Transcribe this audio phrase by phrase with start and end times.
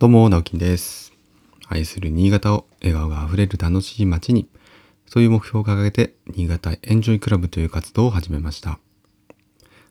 [0.00, 1.12] どうも、直樹です。
[1.68, 4.48] 愛する新潟を笑顔があふれる楽しい街に、
[5.04, 8.78] そういう目標を掲げて、新潟エンジョイクラブという活動を始めました。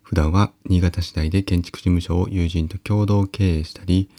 [0.02, 4.10] 普段は新潟市内で建築事務所を友人と共同経営したり、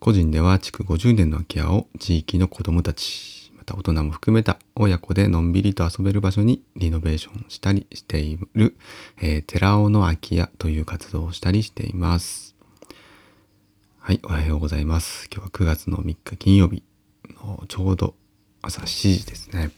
[0.00, 8.76] 個人では築50年の空き家を地域の子供たち、また大人も含めた親子でのんびりと遊べる場所にリノベーションしたりしている、
[9.22, 12.56] えー、寺尾の空き家という活動をしたりしています。
[14.02, 15.28] はい、おはようございます。
[15.32, 16.82] 今日は9月の3日金曜日
[17.44, 18.14] のちょうど
[18.62, 18.86] 朝7
[19.18, 19.70] 時ですね。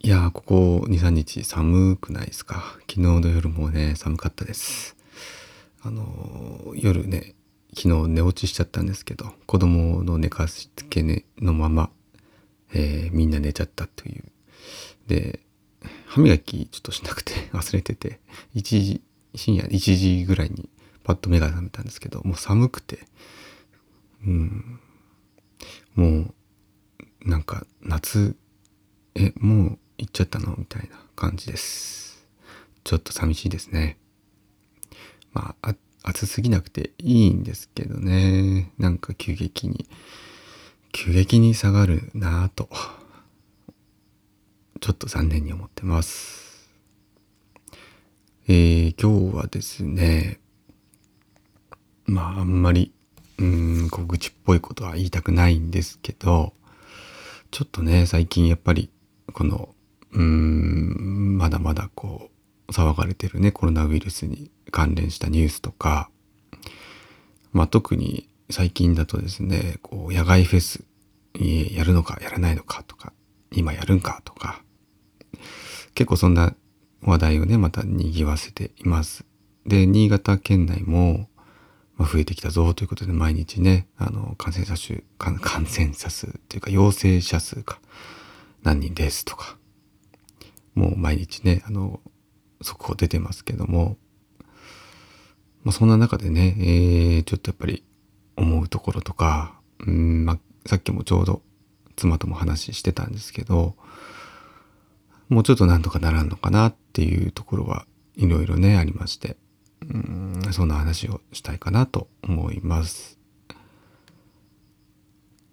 [0.00, 2.76] いやー、ここ2、3日寒くないですか？
[2.80, 4.96] 昨日の夜もね、寒かったです。
[5.82, 7.34] あのー夜ね、
[7.74, 11.90] 昨日寝落ちしちゃったんですけど、子供の寝かしつけ、ね、のまま、
[12.74, 14.24] えーみんな寝ちゃったという。
[15.06, 15.40] で、
[16.06, 18.20] 歯磨きちょっとしなくて 忘れてて、
[18.56, 19.00] 1時、
[19.34, 20.68] 深夜1時ぐらいに
[21.06, 22.98] パッと目が覚めたんですけど、もう寒くて、
[24.26, 24.80] うん、
[25.94, 26.34] もう、
[27.24, 28.34] なんか夏、
[29.14, 30.56] え、もう行っちゃったの？
[30.56, 32.26] みたいな感じです。
[32.82, 33.98] ちょっと寂しいですね。
[35.32, 38.72] まあ、あ暑すぎなくていいんですけどね。
[38.76, 39.86] なんか急激に、
[40.90, 42.68] 急激に下がるなぁと、
[44.80, 46.68] ちょっと残念に思ってます。
[48.48, 50.40] えー、今日はですね、
[52.06, 52.92] まああんまり、
[53.38, 56.52] うーん、こう愚痴っぽいことは言いたくないんですけど、
[57.50, 58.90] ちょっとね、最近やっぱり、
[59.32, 59.74] この、
[60.12, 62.30] うーん、まだまだこ
[62.68, 66.10] う、騒がれてるね、コロナウイルスに関連したニュースとか、
[67.52, 70.84] まあ特に最近だとですね、こう、野外フェス、
[71.74, 73.12] やるのかやらないのかとか、
[73.52, 74.62] 今やるんかとか、
[75.94, 76.54] 結構そんな
[77.02, 79.24] 話題をね、また賑わせています。
[79.66, 81.28] で、新潟県内も、
[81.96, 87.78] ま、増えてきたぞということで毎日ね、あの、感染者数、感染者数っていうか陽性者数が
[88.62, 89.56] 何人ですとか、
[90.74, 92.00] もう毎日ね、あの、
[92.60, 93.96] 速報出てますけども、
[95.64, 97.84] まあ、そんな中でね、えー、ちょっとやっぱり
[98.36, 101.42] 思うところとか、うん、まあ、さっきもちょうど
[101.96, 103.74] 妻とも話してたんですけど、
[105.28, 107.86] もうちょっとなんとかならんのかなっていうところは
[108.16, 109.36] いろいろね、ありまして、
[109.82, 109.98] う
[110.48, 113.18] ん、そんな話をしたいかなと思います。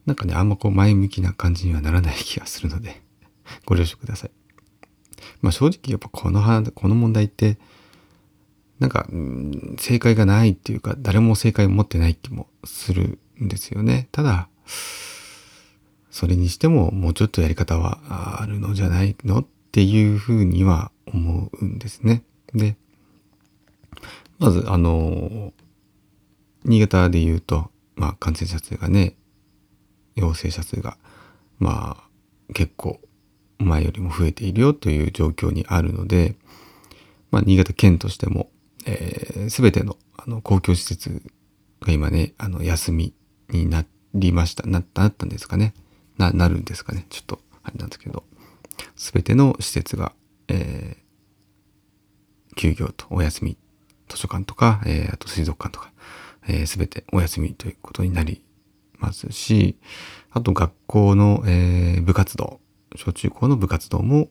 [0.06, 3.02] なんかね、あんまこう前向きな感じにはならない気がするので、
[3.66, 4.32] ご了承ください。
[5.42, 7.58] まあ正直やっぱこの話、この問題って、
[8.80, 9.08] なんか、
[9.78, 14.10] 正解がないっていうか、誰も正解を持ってない気もするんですよね。
[14.12, 14.50] ただ、
[16.12, 22.24] それにしてももうちょっとやり方はあるのじゃないのっていうふうには思うんですね。
[22.54, 22.76] で、
[24.44, 25.54] まず、あの、
[26.66, 29.16] 新潟で言うと、まあ感染者数がね、
[30.16, 30.98] 陽性者数が、
[31.60, 33.00] まあ結構
[33.58, 36.36] 前よりも増えているよという状況にあるので、
[37.32, 38.50] まあ新潟県としても、
[38.86, 41.22] えー、全てのあの公共施設
[41.80, 43.14] が今ね、あの休み
[43.48, 44.68] になりました。
[44.68, 45.74] ななったんですかね。
[46.18, 47.06] な、なるんですかね。
[47.10, 48.26] ちょっと、あれなんですけど、
[48.98, 50.12] 全ての施設が、
[50.50, 51.04] えー
[52.56, 53.58] 休業とお休み、
[54.08, 55.92] 図書館とか、えーあと水族館とか、
[56.48, 58.44] えー、全てお休みということになり
[59.00, 59.78] ますし、
[60.32, 62.60] あと学校の、えー部活動、
[62.96, 64.30] 小中高の部活動も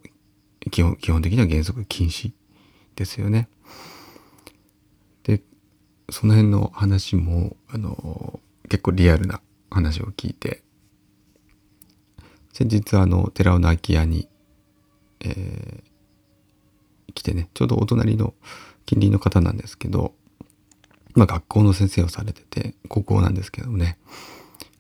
[0.71, 2.33] 基本基本的には原則禁止
[2.97, 3.49] ですよね。
[5.25, 5.43] で、
[6.11, 9.41] その辺の話も、あの、結構リアルな
[9.71, 10.63] 話を聞いて、
[12.53, 14.29] 先日あの、寺尾の空き家に、
[15.21, 15.93] えー
[17.15, 18.35] 来てね、ちょうどお隣の
[18.87, 20.15] 近隣の方なんですけど、
[21.15, 23.99] まあ学校の先生をされてて、高校なんですけどね、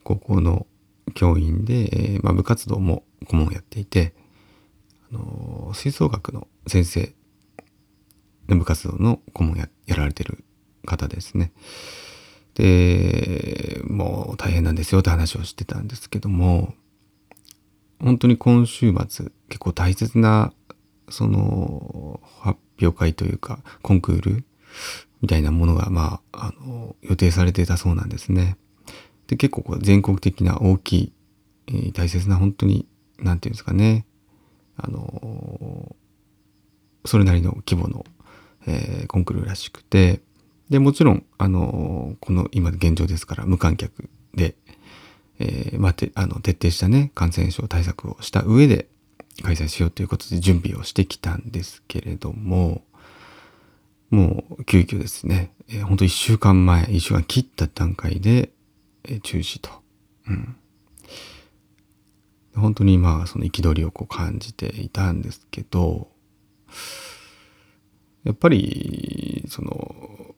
[0.04, 0.66] 高校の
[1.14, 4.14] 教員で、えーまあ部活動も顧問をやっていて、
[5.10, 7.14] あのー吹奏楽の先生
[8.48, 10.44] の部活動の顧問ややられてる
[10.84, 11.52] 方ですね。
[12.54, 16.74] で、もう大変なんですよって話をしてたんですけども、
[18.00, 20.52] 本当に今週末結構大切な
[21.12, 24.44] その発表会というかコンクール
[25.20, 28.56] みたいなものがまあ、あの、予定されてたそうなんですね。
[29.28, 31.12] で、結構全国的な大きい、
[31.68, 32.86] えー大切な本当に、
[33.18, 34.04] なんていうんですかね、
[34.76, 35.94] あの
[37.04, 38.04] それなりの規模の、
[38.66, 40.20] えーコンクールらしくて、
[40.70, 44.56] で、もちろん、あのこの今現状ですから無観客で、
[45.38, 48.88] えーまあ、てあの徹底したね、感染症対策をした上で
[49.42, 52.82] 開催しようということで準備をしてきたんですけれども、
[54.10, 58.50] もう急遽ですね、えー、本当1週間前、1週間切った段階で、
[59.04, 59.70] え中止と。
[60.28, 60.56] うん
[62.54, 66.08] 本当にまあその憤りをこう感じていたんですけど
[68.24, 70.34] やっぱりその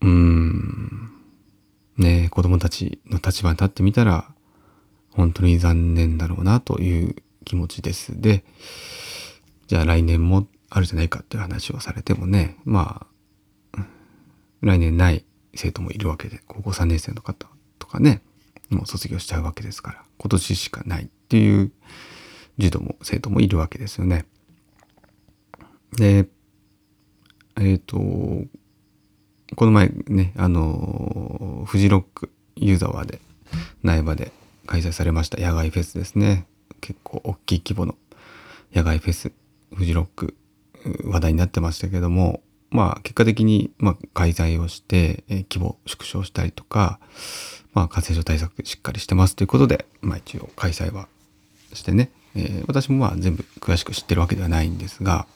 [0.00, 1.10] うーん
[1.98, 4.32] ね子供たちの立場に立ってみたら
[5.10, 8.44] 本当に残念だろうなという気持ちですで
[9.66, 13.06] じゃあ来年もあるじゃないかっていう話をされてもねま
[13.72, 13.84] あ
[14.60, 15.24] 来年ない
[15.54, 17.46] 生徒もいるわけで高校3年生の方
[17.78, 18.22] とかね
[18.70, 21.70] もう卒業しちゃうわけですから今年しかないっていう
[22.58, 24.26] 児童も生徒もいるわけですよね。
[25.96, 26.26] で
[27.56, 27.96] えっ、ー、と
[29.56, 33.20] この前ねあのフジロックユーザーで
[33.82, 34.32] 苗場で
[34.66, 36.46] 開催されました野外フェスですね
[36.84, 37.94] 結構大きい規模の
[38.74, 39.32] 野外フェス
[39.74, 40.36] フジロック
[41.04, 46.98] 話題になってましたけどもまあ結果的にま開催をして、え規模縮小したりとか
[47.72, 51.08] まあ感染症対策しっかりしてますということでまあ一応開催は
[51.72, 55.26] してね、えー、私もまあ全部詳しく知ってるわけではないんですが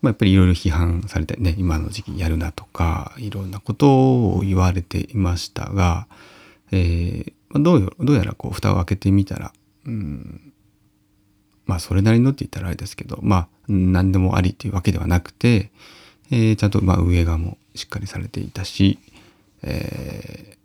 [0.00, 3.88] まあ、やっぱりいろいろ批判されてね今の時期やるなとかいろんなこと
[4.28, 6.06] を言われていましたが、
[6.70, 9.52] えー、どうどうやらこう蓋を開けてみたら、
[11.66, 15.70] まあそれなりのって言ったらあれですけどまあ何でもありっていうわけではなくて、
[16.30, 18.98] えー、ちゃんとまあ運営側もしっかりされていたし、
[19.62, 20.56] え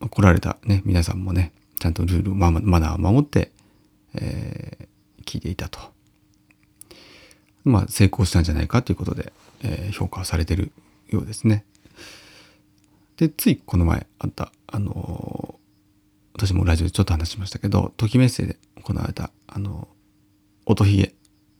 [0.00, 3.50] ー、来られたね皆さんもねちゃんとルールママナーを守って、
[4.14, 5.80] えー、聞いていたと。
[7.64, 9.32] まあ、成功したんじゃないかということで、
[9.62, 10.72] えー、評価されてる
[11.08, 11.64] ようですね。
[13.16, 15.60] でついこの前あったあの、
[16.34, 19.88] 私もラジオでちょっと話しましたけど「ときメッセ」で行われたあの
[20.66, 21.14] 音ひげ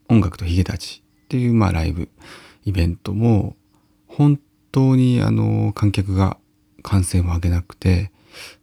[0.08, 2.08] 音楽とひげたちっていうまあライブ
[2.64, 3.56] イベントも
[4.06, 4.38] 本
[4.70, 6.38] 当にあの観客が
[6.82, 8.10] 歓声も上げなくて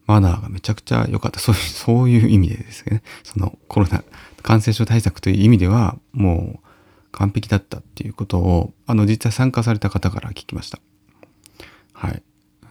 [0.08, 4.04] マナーがめちゃくちゃ良かったそういう そういう意味でですねそのコロナ
[4.42, 6.68] 感染症対策という意味ではもう
[7.12, 10.80] 完璧だったっていうことをあの実際参加された方から聞きました。
[11.94, 12.24] はい。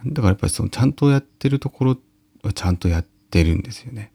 [0.05, 1.97] だからやっぱりそのちゃんとやってるところ
[2.43, 3.09] はちゃんとやって
[3.43, 4.11] るんですよね。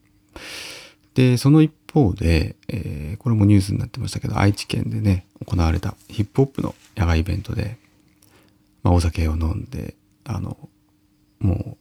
[1.15, 7.79] で、その一方で、えー、これもニュースになってましたけど、愛知県でね、行われたヒップホップの野外イベントで、
[8.83, 9.95] まあ、お酒を飲んで、
[10.25, 10.57] あの、
[11.39, 11.77] もう、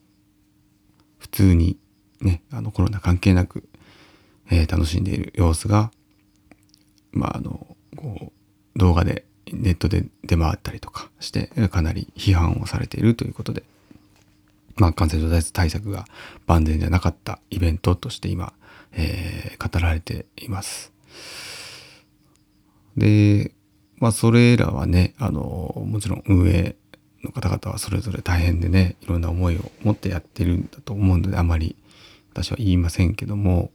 [1.17, 1.77] 普通に
[2.21, 3.67] ね、あのコロナ関係なく、
[4.51, 5.91] えー、楽しんでいる様子が、
[7.11, 8.31] まあ、あの、こ
[8.75, 13.63] う動画でネットで出回ったりとかしてかなり批判をされているということで、
[14.83, 16.03] まあ、感染症対策が
[16.45, 18.51] 万全じゃなかったイベントとして今、
[18.91, 20.91] えー、語られています。
[22.97, 23.53] で、
[23.95, 26.75] まあ、それらはねあのもちろん運営
[27.23, 31.77] の方々はそれぞれ大変でねいろんな思いを持ってやってるんだと思うのであまり
[32.33, 33.71] 私は言いませんけども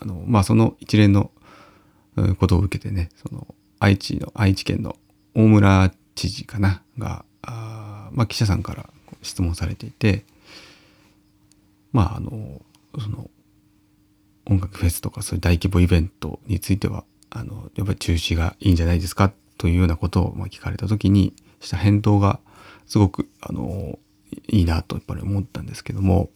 [0.00, 1.30] あのまあその一連の
[2.38, 3.46] ことを受けてねその
[3.78, 4.94] 愛知の愛知県の
[5.34, 8.90] 大村知事かながあ、まあ、記者さんから
[9.22, 10.24] 質問されていて
[11.92, 12.62] まああの
[13.00, 13.30] その
[14.46, 19.32] 音楽フェスとかそういう大規模イベントについてはあのやっぱり中止がいいんじゃないですか？
[19.58, 22.40] というようなことを聞かれた時にした返答が
[22.86, 23.98] すごくあの
[24.46, 26.30] いいなとやっぱり思ったんですけども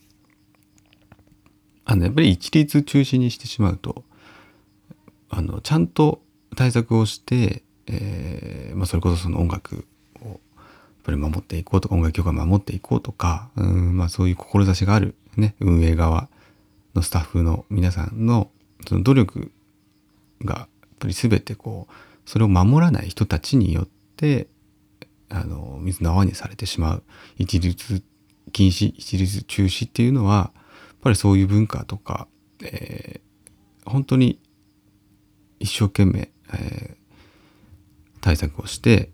[1.84, 4.04] あのやっぱり一律中止にしてしまうと
[5.30, 6.20] あのちゃんと
[6.56, 9.86] 対策をして、えーまあ、それこそその音楽
[11.02, 16.28] ぱり守っていこうとか音楽協会守っていこうとかうん、まあ、そういう志がある、ね、運営側
[16.94, 18.50] のスタッフの皆さんの
[18.86, 19.52] その努力
[20.44, 20.68] がやっ
[20.98, 21.92] ぱり全てこう
[22.26, 24.48] それを守らない人たちによって
[25.28, 27.02] あの水の泡にされてしまう
[27.36, 28.02] 一律
[28.52, 30.62] 禁止一律中止っていうのはや
[30.94, 32.28] っぱりそういう文化とか、
[32.62, 34.38] えー、本当に
[35.58, 36.96] 一生懸命、えー、
[38.20, 39.10] 対策をして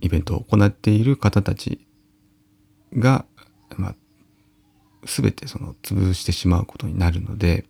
[0.00, 1.86] イベントを行っている方たち
[2.94, 3.24] が、
[3.76, 3.94] まあ、
[5.04, 7.66] 全てその潰してしまうことになるので、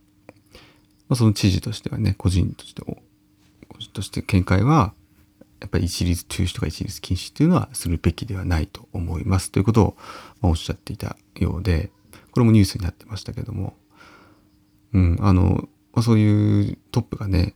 [1.09, 4.95] まあ、その知事としてはね個人として個人として見解は
[5.61, 9.51] やっぱり一律中止とか一律禁止っていうのはするべきではないと思います。
[9.51, 9.97] ということを、
[10.43, 11.91] おっしゃっていたようで
[12.31, 13.75] これもニュースになってましたけども、
[14.93, 17.55] うん、あの、ま、そういうトップがね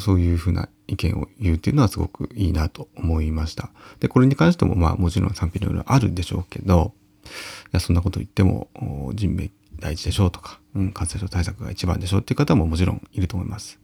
[0.00, 3.70] そういうふうな意見を言うっていうのはすごくいいなと思いました。
[4.00, 6.92] で、これに関してもまあもちろん賛否いろいろあるでしょうけど、
[7.24, 7.28] い
[7.72, 8.68] や、そんなこと言っても
[9.14, 9.50] 人命
[9.80, 13.78] 大事でしょうとか、うん、感染症対策が一番でしょうっていう方ももちろんいると思います。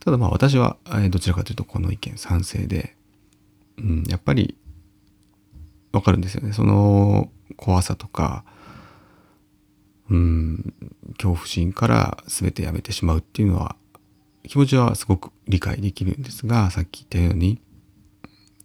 [0.00, 0.76] ただまあ私は、
[1.10, 2.96] どちらかというとこの意見賛成で、
[3.78, 4.56] うん、やっぱり
[5.92, 6.52] わかるんですよね。
[6.52, 8.44] その怖さとか、
[10.10, 10.74] うん、
[11.12, 13.76] 恐怖心から全てやめてしまうっていうのは、
[14.48, 17.60] 気持ちはすごく理解できるんですが、さっき言ったように、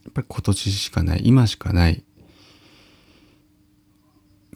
[0.03, 2.03] やっぱり今年しかない、今しかない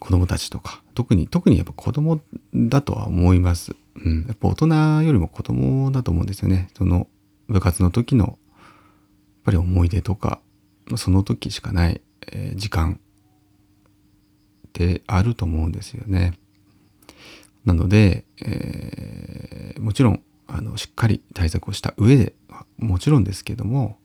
[0.01, 2.21] 子供たちとか、特に、特にやっぱ子供
[2.55, 3.75] だとは思います。
[4.03, 4.25] うん。
[4.27, 4.67] やっぱ大人
[5.03, 6.69] よりも子供だと思うんですよね。
[6.75, 7.07] その
[7.47, 8.35] 部活の時の、やっ
[9.43, 10.41] ぱり思い出とか、
[10.97, 12.01] その時しかない、
[12.31, 12.99] え、時間
[14.67, 16.33] ってあると思うんですよね。
[17.63, 20.23] なので、えー、もちろん、
[20.61, 22.33] の、しっかり対策をした上で、
[22.77, 23.97] もちろんですけども、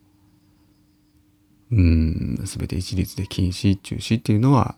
[1.70, 4.76] うん、すべて一律で禁止、中止っていうのは、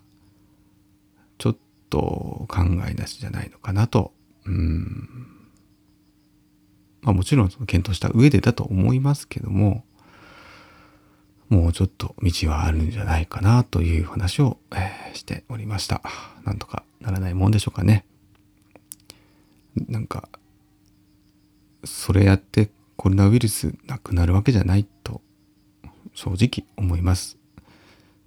[1.38, 1.56] ちょっ
[1.90, 4.12] と考えなしじゃないのかなと、
[4.46, 5.08] うん、
[7.02, 9.84] まあもちろんその検討した上でだと思いますけども、
[11.48, 16.02] もうちょっと道はあるんじゃないかなという話を、えー、しておりました。
[16.44, 18.04] なんとかならないもんでしょうかね。
[19.88, 20.28] なんか、
[21.84, 25.20] それやってコロナウイルスなくなるわけじゃないと
[26.14, 27.38] 正直思います。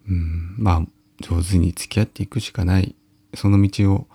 [0.07, 0.81] うん、まあ
[1.21, 2.95] 上手に付き合っていくしかない、
[3.33, 4.07] その道を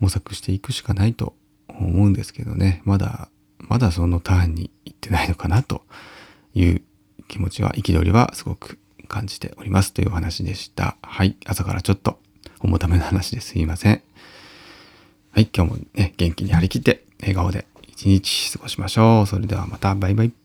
[0.00, 1.34] 模索していくしかないと
[1.68, 5.82] 思うんですけどね、まだ、まだそのターンに行ってないのかなと
[6.54, 6.82] いう
[7.28, 10.96] 気持ちは、憤りはすごく感じておりますというお話でした。
[11.02, 11.36] はい。
[11.44, 12.18] 朝からちょっと
[12.60, 14.02] 重ための話ですいません。
[15.32, 15.48] はい。
[15.54, 19.26] 今日もね、元気に張り切って笑顔で一日過ごしましょう。
[19.26, 20.43] それではまたバイバイ。